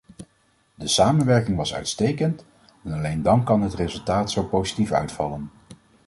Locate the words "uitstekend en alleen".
1.73-3.21